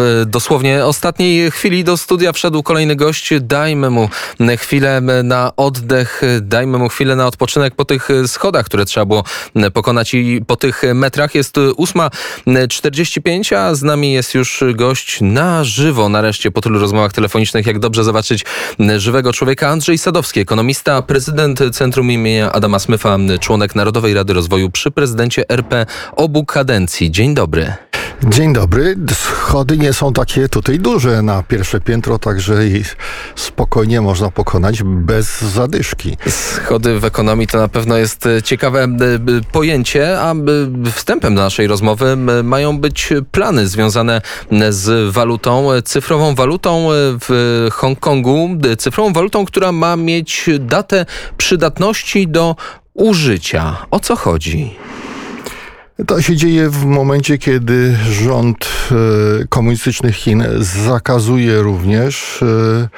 [0.00, 3.30] W dosłownie ostatniej chwili do studia wszedł kolejny gość.
[3.40, 4.08] Dajmy mu
[4.58, 9.24] chwilę na oddech, dajmy mu chwilę na odpoczynek po tych schodach, które trzeba było
[9.72, 11.34] pokonać i po tych metrach.
[11.34, 16.08] Jest 8.45, a z nami jest już gość na żywo.
[16.08, 18.44] Nareszcie po tylu rozmowach telefonicznych, jak dobrze zobaczyć
[18.96, 19.68] żywego człowieka.
[19.68, 25.86] Andrzej Sadowski, ekonomista, prezydent Centrum imienia Adama Smyfa, członek Narodowej Rady Rozwoju przy prezydencie RP
[26.16, 27.10] obu kadencji.
[27.10, 27.72] Dzień dobry.
[28.28, 28.96] Dzień dobry.
[29.12, 32.54] Schody nie są takie tutaj duże na pierwsze piętro, także
[33.36, 36.16] spokojnie można pokonać bez zadyszki.
[36.28, 38.88] Schody w ekonomii to na pewno jest e, ciekawe e,
[39.52, 40.36] pojęcie, a e,
[40.92, 44.22] wstępem do naszej rozmowy mają być plany związane
[44.70, 46.88] z walutą, cyfrową walutą
[47.20, 52.56] w Hongkongu, cyfrową walutą, która ma mieć datę przydatności do
[52.94, 53.76] użycia.
[53.90, 54.76] O co chodzi?
[56.06, 58.94] To się dzieje w momencie, kiedy rząd e,
[59.48, 62.88] komunistycznych Chin zakazuje również e,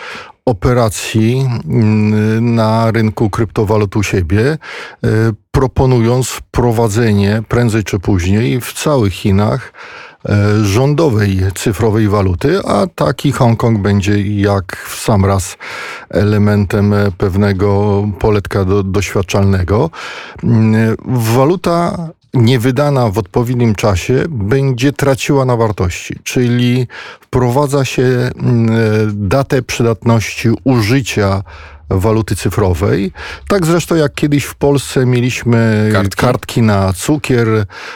[0.44, 4.58] operacji mm, na rynku kryptowalut u siebie, e,
[5.50, 9.72] proponując wprowadzenie prędzej czy później w całych Chinach
[10.62, 15.56] rządowej cyfrowej waluty, a taki Hongkong będzie jak w sam raz
[16.10, 19.90] elementem pewnego poletka do, doświadczalnego.
[20.44, 26.86] Mm, waluta niewydana w odpowiednim czasie będzie traciła na wartości, czyli
[27.20, 28.68] wprowadza się mm,
[29.28, 31.42] datę przydatności użycia
[31.90, 33.12] waluty cyfrowej.
[33.48, 37.48] Tak zresztą jak kiedyś w Polsce mieliśmy kartki, kartki na cukier,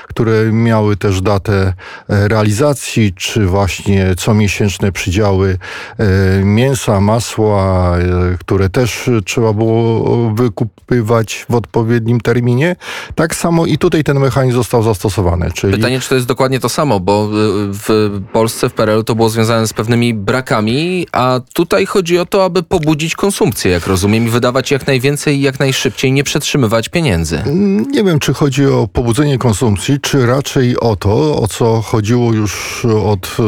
[0.08, 1.72] które miały też datę
[2.08, 5.58] e, realizacji, czy właśnie comiesięczne przydziały
[5.98, 6.04] e,
[6.44, 12.76] mięsa, masła, e, które też trzeba było wykupywać w odpowiednim terminie.
[13.14, 15.50] Tak samo i tutaj ten mechanizm został zastosowany.
[15.54, 15.72] Czyli...
[15.72, 17.28] Pytanie, czy to jest dokładnie to samo, bo
[17.72, 22.44] w Polsce, w PRL to było związane z pewnymi brakami, a tutaj chodzi o to,
[22.44, 27.42] aby pobudzić konsumpcję, jak rozumiem, i wydawać jak najwięcej i jak najszybciej, nie przetrzymywać pieniędzy.
[27.90, 32.84] Nie wiem, czy chodzi o pobudzenie konsumpcji, czy raczej o to, o co chodziło już
[33.04, 33.42] od e,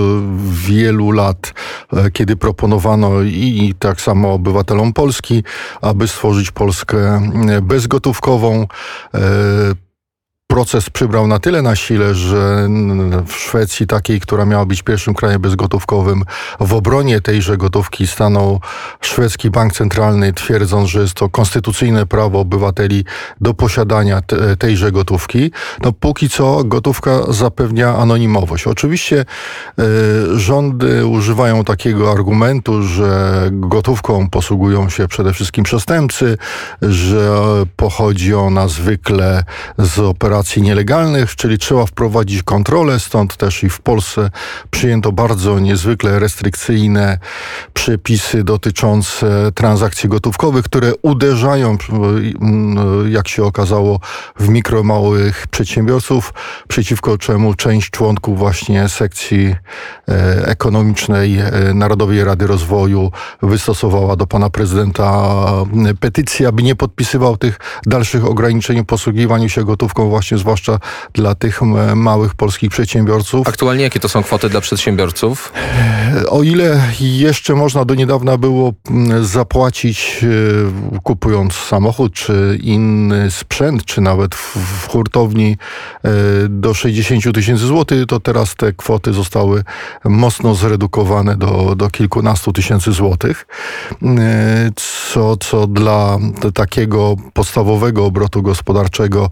[0.69, 1.55] wielu lat,
[1.93, 5.43] e, kiedy proponowano i tak samo obywatelom Polski,
[5.81, 6.99] aby stworzyć Polskę
[7.49, 8.67] e, bezgotówkową
[10.49, 12.69] proces przybrał na tyle na sile, że
[13.27, 16.23] w Szwecji, takiej, która miała być pierwszym krajem bezgotówkowym,
[16.61, 18.61] w obronie tejże gotówki stanął
[19.01, 23.05] szwedzki bank centralny, twierdząc, że jest to konstytucyjne prawo obywateli
[23.41, 25.51] do posiadania te, tejże gotówki.
[25.83, 28.67] No póki co gotówka zapewnia anonimowość.
[28.67, 29.25] Oczywiście
[29.79, 36.39] y, rządy używają takiego argumentu, że gotówką posługują się przede wszystkim przestępcy,
[36.83, 37.41] że
[37.77, 39.45] pochodzi ona zwykle
[39.79, 44.31] z operacji operacji nielegalnych, czyli trzeba wprowadzić kontrolę, stąd też i w Polsce
[44.71, 47.19] przyjęto bardzo niezwykle restrykcyjne
[47.75, 51.77] przepisy dotyczące transakcji gotówkowych, które uderzają,
[53.09, 54.01] jak się okazało,
[54.39, 56.35] w mikro, małych przedsiębiorców,
[56.69, 59.55] przeciwko czemu część członków właśnie sekcji
[60.09, 63.11] e, ekonomicznej e, Narodowej Rady Rozwoju
[63.43, 65.39] wystosowała do pana prezydenta
[66.01, 70.79] petycję, aby nie podpisywał tych dalszych ograniczeń w posługiwaniu się gotówką właśnie właśnie zwłaszcza
[71.13, 71.63] dla tych
[71.95, 73.49] małych polskich przedsiębiorców.
[73.49, 75.53] Aktualnie jakie to są kwoty dla przedsiębiorców?
[76.29, 78.73] O ile jeszcze można do niedawna było
[79.21, 80.25] zapłacić
[80.95, 85.57] e, kupując samochód czy inny sprzęt, czy nawet w hurtowni
[86.05, 86.11] e,
[86.49, 89.65] do 60 tysięcy złotych, to teraz te kwoty zostały
[90.05, 93.47] mocno zredukowane do, do kilkunastu tysięcy złotych,
[94.03, 94.71] e,
[95.13, 96.19] co, co dla
[96.55, 99.31] takiego podstawowego obrotu gospodarczego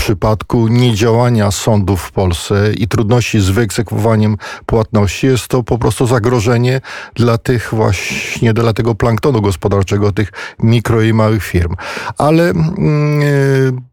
[0.00, 6.80] przypadku niedziałania sądów w Polsce i trudności z wyegzekwowaniem płatności jest to po prostu zagrożenie
[7.14, 11.74] dla tych właśnie, dla tego planktonu gospodarczego, tych mikro i małych firm.
[12.18, 13.89] Ale yy,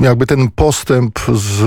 [0.00, 1.62] jakby ten postęp z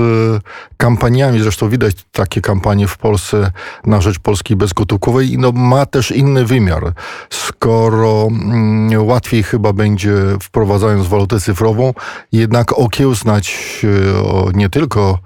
[0.78, 3.52] kampaniami, zresztą widać takie kampanie w Polsce
[3.86, 6.94] na rzecz Polski bezgotówkowej, no ma też inny wymiar.
[7.30, 11.94] Skoro mm, łatwiej chyba będzie wprowadzając walutę cyfrową,
[12.32, 15.20] jednak okiełznać e, nie tylko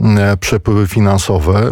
[0.00, 1.70] mm, przepływy finansowe.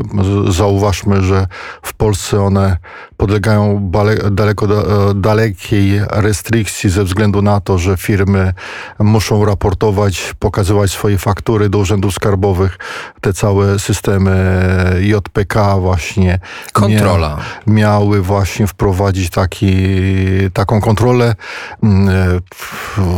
[0.48, 1.46] Zauważmy, że
[1.82, 2.76] w Polsce one
[3.16, 3.90] podlegają
[4.30, 8.52] daleko, e, dalekiej restrykcji ze względu na to, że firmy
[8.98, 12.78] muszą raportować pokazywać swoje faktury do urzędów skarbowych,
[13.20, 14.60] te całe systemy
[15.00, 16.38] JPK właśnie.
[16.72, 17.36] Kontrola.
[17.66, 19.76] Mia miały właśnie wprowadzić taki,
[20.52, 21.34] taką kontrolę
[21.82, 22.40] mm,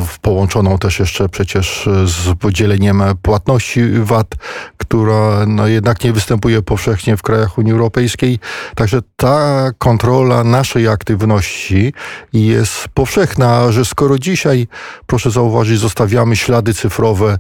[0.07, 4.35] w, połączoną też jeszcze przecież z podzieleniem płatności VAT,
[4.77, 8.39] która no, jednak nie występuje powszechnie w krajach Unii Europejskiej.
[8.75, 11.93] Także ta kontrola naszej aktywności
[12.33, 14.69] jest powszechna, że skoro dzisiaj,
[15.07, 17.39] proszę zauważyć, zostawiamy ślady cyfrowe, e,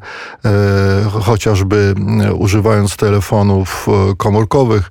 [1.10, 4.90] chociażby e, używając telefonów e, komórkowych,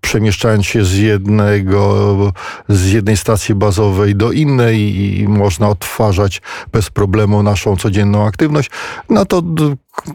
[0.00, 2.32] przemieszczając się z jednego,
[2.68, 4.78] z jednej stacji bazowej do innej
[5.20, 6.42] i można odtwarzać
[6.72, 8.70] bez problemu naszą codzienną aktywność,
[9.10, 9.42] no to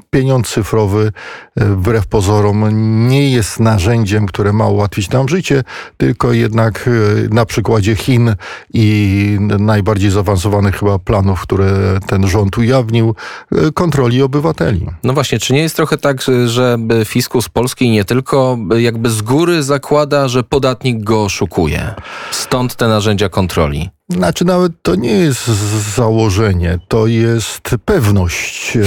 [0.09, 1.11] pieniądz cyfrowy
[1.55, 2.63] e, wbrew pozorom
[3.07, 5.63] nie jest narzędziem, które ma ułatwić nam życie,
[5.97, 6.91] tylko jednak e,
[7.33, 8.35] na przykładzie Chin
[8.73, 13.15] i najbardziej zaawansowanych chyba planów, które ten rząd ujawnił,
[13.51, 14.87] e, kontroli obywateli.
[15.03, 19.63] No właśnie, czy nie jest trochę tak, że fiskus polski nie tylko jakby z góry
[19.63, 21.93] zakłada, że podatnik go oszukuje?
[22.31, 23.89] Stąd te narzędzia kontroli.
[24.13, 25.47] Znaczy nawet to nie jest
[25.95, 28.77] założenie, to jest pewność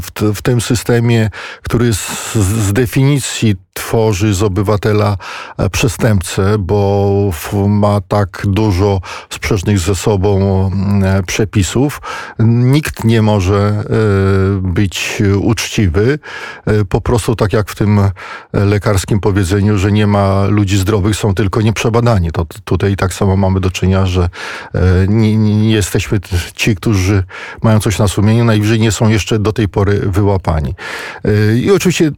[0.00, 1.30] w, w tym systemie,
[1.62, 5.16] który z, z definicji tworzy z obywatela
[5.58, 7.30] e, przestępcę, bo
[7.68, 9.00] ma tak dużo
[9.30, 10.40] sprzecznych ze sobą
[11.04, 12.00] e, przepisów.
[12.38, 13.84] Nikt nie może e,
[14.62, 16.18] być uczciwy.
[16.88, 18.00] Po prostu tak jak w tym
[18.52, 22.32] lekarskim powiedzeniu, że nie ma ludzi zdrowych, są tylko nieprzebadani.
[22.32, 24.28] To tutaj tak samo mamy do czynienia, że
[25.08, 26.20] nie, nie jesteśmy
[26.54, 27.24] ci, którzy
[27.62, 30.74] mają coś na sumieniu, najwyżej nie są jeszcze do tej pory wyłapani.
[31.56, 32.12] I oczywiście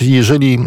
[0.00, 0.58] jeżeli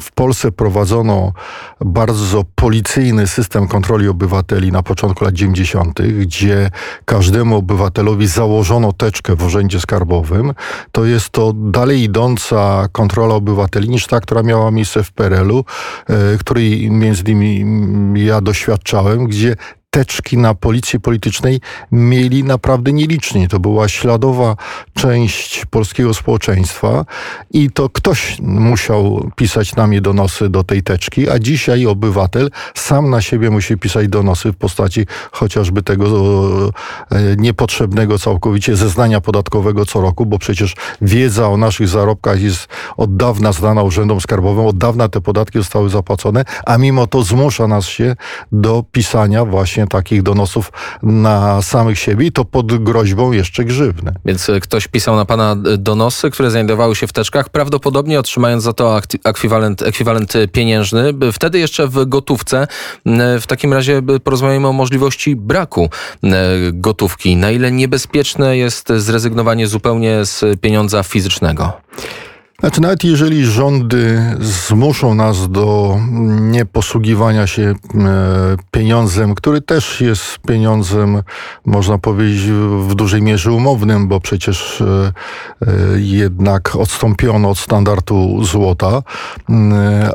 [0.00, 1.32] w Polsce prowadzono
[1.80, 6.70] bardzo policyjny system kontroli obywateli na początku lat 90., gdzie
[7.04, 10.54] każdemu obywatelowi założono teczkę w urzędzie skarbowym,
[10.92, 15.64] to jest to dalej idąca kontrola obywateli niż ta, która miała miejsce w PRL-u,
[16.08, 19.56] e, której między innymi ja doświadczałem, gdzie
[19.94, 21.60] teczki na policji politycznej
[21.92, 23.48] mieli naprawdę nieliczni.
[23.48, 24.56] To była śladowa
[24.94, 27.04] część polskiego społeczeństwa
[27.50, 33.10] i to ktoś musiał pisać na mnie donosy do tej teczki, a dzisiaj obywatel sam
[33.10, 36.06] na siebie musi pisać donosy w postaci chociażby tego
[37.10, 43.16] e, niepotrzebnego całkowicie zeznania podatkowego co roku, bo przecież wiedza o naszych zarobkach jest od
[43.16, 47.84] dawna znana urzędom skarbowym, od dawna te podatki zostały zapłacone, a mimo to zmusza nas
[47.84, 48.16] się
[48.52, 50.72] do pisania właśnie takich donosów
[51.02, 54.14] na samych siebie i to pod groźbą jeszcze grzywny.
[54.24, 58.62] Więc e, ktoś pisał na pana e, donosy, które znajdowały się w teczkach, prawdopodobnie otrzymając
[58.62, 62.66] za to ekwiwalent, ekwiwalent pieniężny, wtedy jeszcze w gotówce.
[63.40, 65.90] W takim razie porozmawiamy o możliwości braku
[66.72, 67.36] gotówki.
[67.36, 71.72] Na ile niebezpieczne jest zrezygnowanie zupełnie z pieniądza fizycznego?
[72.60, 75.98] Znaczy, nawet jeżeli rządy zmuszą nas do
[76.40, 77.74] nieposługiwania się e,
[78.70, 81.22] pieniądzem, który też jest pieniądzem,
[81.64, 82.50] można powiedzieć,
[82.88, 85.12] w dużej mierze umownym, bo przecież e,
[85.66, 89.02] e, jednak odstąpiono od standardu złota,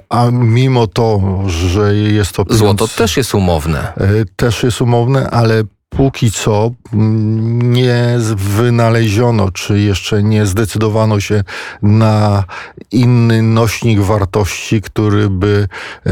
[0.10, 3.94] a mimo to, że jest to pieniądz, Złoto też jest umowne.
[4.36, 11.44] Też jest umowne, ale póki co mm, nie wynaleziono, czy jeszcze nie zdecydowano się
[11.82, 12.44] na
[12.92, 15.68] inny nośnik wartości, który by
[16.06, 16.12] e,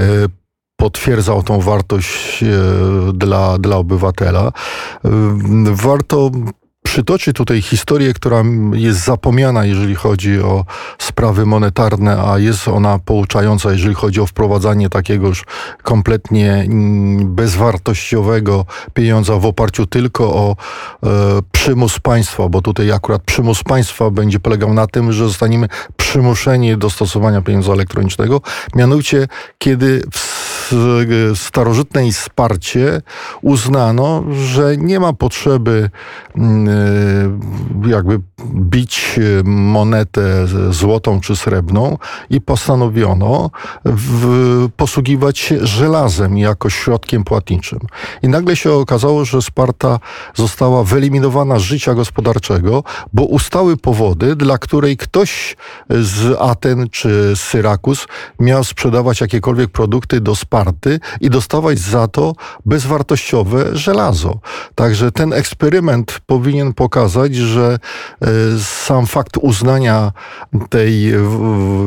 [0.79, 2.47] potwierdzał tą wartość e,
[3.13, 4.51] dla, dla obywatela.
[5.71, 6.31] Warto
[6.87, 8.43] przytoczy tutaj historię, która
[8.73, 10.65] jest zapomniana, jeżeli chodzi o
[10.97, 15.43] sprawy monetarne, a jest ona pouczająca, jeżeli chodzi o wprowadzanie takiego już
[15.83, 20.55] kompletnie mm, bezwartościowego pieniądza w oparciu tylko o
[21.03, 21.07] e,
[21.51, 25.67] przymus państwa, bo tutaj akurat przymus państwa będzie polegał na tym, że zostaniemy
[25.97, 28.41] przymuszeni do stosowania pieniądza elektronicznego,
[28.75, 29.27] mianowicie
[29.59, 30.56] kiedy w
[31.35, 33.01] starożytnej Sparcie
[33.41, 35.89] uznano, że nie ma potrzeby
[36.35, 38.19] mm, E, jakby
[38.55, 41.97] bić monetę złotą czy srebrną
[42.29, 43.49] i postanowiono
[44.77, 47.79] posługiwać się żelazem jako środkiem płatniczym.
[48.21, 49.99] I nagle się okazało, że Sparta
[50.35, 52.83] została wyeliminowana z życia gospodarczego,
[53.13, 55.55] bo ustały powody, dla której ktoś
[55.89, 58.07] z Aten czy Syrakus
[58.39, 60.56] miał sprzedawać jakiekolwiek produkty do Sparty
[61.21, 62.33] i dostawać za to
[62.65, 64.39] bezwartościowe żelazo.
[64.75, 67.79] Także ten eksperyment powinien pokazać, że
[68.21, 68.27] e,
[68.59, 70.11] sam fakt uznania
[70.69, 71.13] tej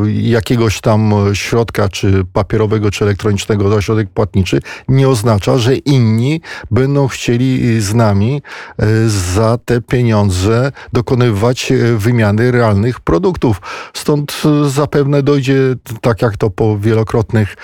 [0.06, 7.08] jakiegoś tam środka, czy papierowego, czy elektronicznego za środek płatniczy, nie oznacza, że inni będą
[7.08, 8.42] chcieli z nami
[8.78, 13.60] e, za te pieniądze dokonywać e, wymiany realnych produktów.
[13.94, 15.58] Stąd zapewne dojdzie,
[16.00, 17.56] tak jak to po wielokrotnych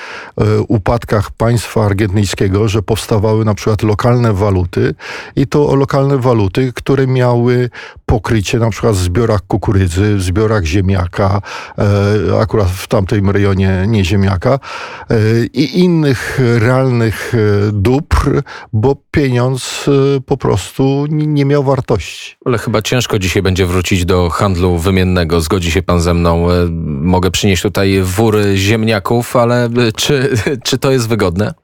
[0.69, 4.95] upadkach, upadkach państwa argentyńskiego, że powstawały na przykład lokalne waluty
[5.37, 7.71] i to lokalne waluty, które miały
[8.07, 11.43] pokrycie na przykład w zbiorach kukurydzy, w zbiorach ziemniaka,
[11.79, 14.59] e, akurat w tamtym rejonie nie ziemniaka
[15.11, 15.17] e,
[15.53, 19.91] i innych realnych e, dóbr, bo pieniądz
[20.27, 22.37] po prostu nie, miał wartości.
[22.45, 25.41] Ale chyba ciężko dzisiaj będzie wrócić do handlu wymiennego.
[25.41, 26.47] Zgodzi się pan ze mną.
[26.87, 30.31] Mogę przynieść tutaj wór ziemniaków, ale czy,
[30.65, 31.55] czy to jest wygodne?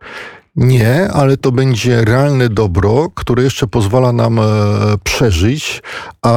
[0.56, 4.42] Nie, ale to będzie realne dobro, które jeszcze pozwala nam e,
[5.04, 5.82] przeżyć.
[6.22, 6.32] A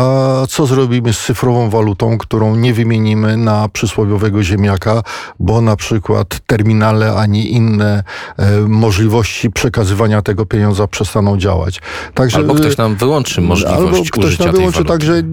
[0.50, 5.04] co zrobimy z cyfrową walutą, którą nie wymienimy na przysłowiowego ziemniaka,
[5.40, 8.04] bo na przykład terminale ani inne
[8.38, 11.82] e, możliwości przekazywania tego pieniądza przestaną działać.
[12.14, 15.24] Także, albo ktoś nam wyłączy możliwość albo ktoś nam wyłączy, także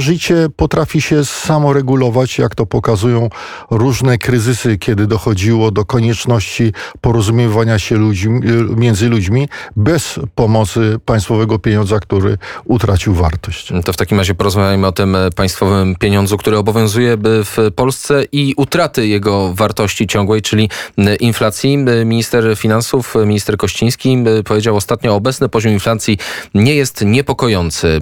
[0.00, 3.28] życie potrafi się samoregulować, jak to pokazują
[3.70, 8.40] różne kryzysy, kiedy dochodziło do konieczności porozumiewania się ludźmi,
[8.76, 13.72] między ludźmi bez pomocy państwowego pieniądza, który utracił wartość.
[13.84, 18.54] To w takim razie porozmawiajmy o tym e, państwowym pieniądzu, który obowiązuje w Polsce i
[18.56, 21.84] utraty jego wartości ciągłej, czyli e, inflacji.
[21.88, 26.18] E, Minister Finansów, minister Kościński powiedział ostatnio, obecny poziom inflacji
[26.54, 28.00] nie jest niepokojący,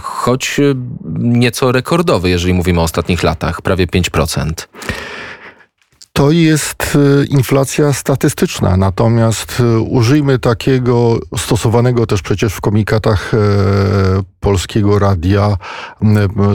[0.00, 0.60] choć
[1.18, 4.52] nieco rekordowy, jeżeli mówimy o ostatnich latach, prawie 5%.
[6.12, 13.32] To jest inflacja statystyczna, natomiast użyjmy takiego stosowanego też przecież w komunikatach
[14.42, 15.56] Polskiego Radia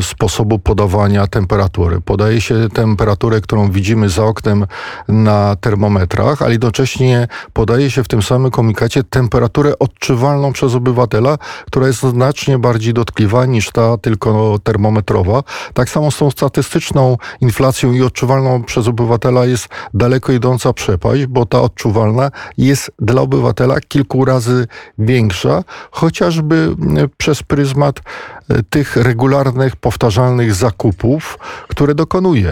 [0.01, 2.01] sposobu podawania temperatury.
[2.01, 4.65] Podaje się temperaturę, którą widzimy za oknem
[5.07, 11.87] na termometrach, ale jednocześnie podaje się w tym samym komunikacie temperaturę odczuwalną przez obywatela, która
[11.87, 15.43] jest znacznie bardziej dotkliwa niż ta tylko termometrowa.
[15.73, 21.45] Tak samo z tą statystyczną inflacją i odczuwalną przez obywatela jest daleko idąca przepaść, bo
[21.45, 24.67] ta odczuwalna jest dla obywatela kilku razy
[24.97, 26.75] większa, chociażby
[27.17, 32.49] przez pryzmat e, tych regularnych, powtarzalnych zakupów, które dokonuje.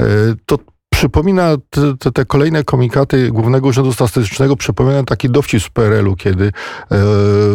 [0.00, 0.04] E,
[0.46, 0.58] to
[1.00, 1.56] przypomina
[1.98, 6.52] te, te, kolejne komunikaty Głównego Urzędu Statystycznego, przypomina taki dowcip z PRL-u, kiedy e,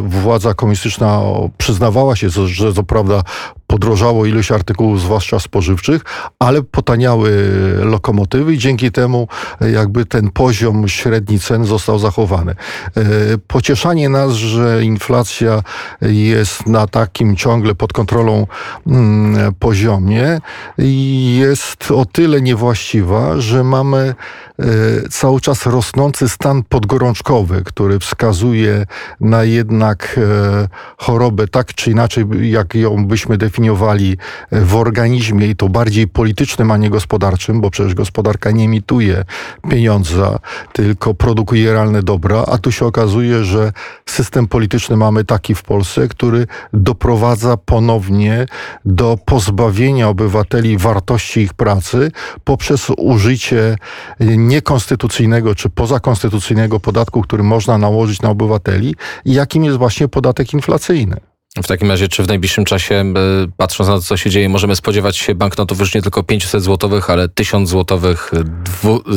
[0.02, 1.22] władza komunistyczna
[1.58, 3.22] przyznawała się, że co prawda
[3.76, 6.02] podrożało ilość artykułów, zwłaszcza spożywczych,
[6.40, 7.32] ale potaniały
[7.80, 9.28] lokomotywy i dzięki temu
[9.74, 12.52] jakby ten poziom średni cen został zachowany.
[12.52, 13.04] E,
[13.48, 15.64] pocieszanie nas, że inflacja
[16.02, 18.48] jest na takim ciągle pod kontrolą
[18.88, 20.42] mm, poziomie
[21.38, 24.16] jest o tyle niewłaściwa, że mamy
[24.60, 28.86] E, cały czas rosnący stan podgorączkowy, który wskazuje
[29.20, 30.68] na jednak e,
[30.98, 36.72] chorobę tak czy inaczej, jak ją byśmy definiowali e, w organizmie i to bardziej politycznym,
[36.72, 39.24] a nie gospodarczym, bo przecież gospodarka nie emituje
[39.70, 40.40] pieniądza,
[40.74, 43.72] tylko produkuje realne dobra, a tu się okazuje, że
[44.06, 48.46] system polityczny mamy taki w Polsce, który doprowadza ponownie
[48.86, 52.12] do pozbawienia obywateli wartości ich pracy
[52.44, 53.78] poprzez użycie
[54.20, 58.96] niekonstytucyjnego czy pozakonstytucyjnego podatku, który można nałożyć na obywateli
[59.26, 61.35] jakim jest właśnie podatek inflacyjny.
[61.64, 63.14] W takim razie, czy w najbliższym czasie,
[63.58, 67.10] patrząc na to, co się dzieje, możemy spodziewać się banknotów już nie tylko 500 złotowych,
[67.10, 68.32] ale 1000 złotowych,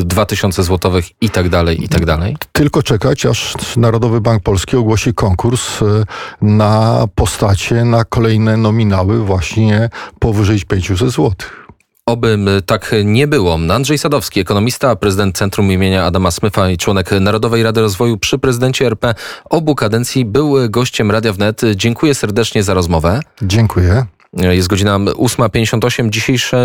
[0.04, 2.36] 2000 złotowych i tak dalej, i tak dalej?
[2.52, 6.04] Tylko czekać, aż Narodowy Bank Polski ogłosi konkurs e,
[6.42, 11.67] na postacie, na kolejne nominały właśnie powyżej 500 złotych.
[12.08, 13.58] Oby tak nie było.
[13.74, 18.86] Andrzej Sadowski, ekonomista, prezydent Centrum imienia Adama Smyfa i członek Narodowej Rady Rozwoju przy prezydencie
[18.86, 21.60] RP obu kadencji, był gościem Radia Wnet.
[21.74, 23.20] Dziękuję serdecznie za rozmowę.
[23.42, 24.06] Dziękuję.
[24.32, 26.10] Jest godzina 8.58.
[26.10, 26.56] Dzisiejszy,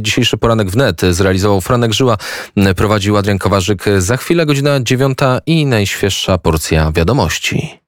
[0.00, 2.16] dzisiejszy poranek wnet zrealizował Franek Żyła,
[2.76, 3.84] prowadził Adrian Kowarzyk.
[3.98, 7.80] Za chwilę godzina 9 i najświeższa porcja wiadomości.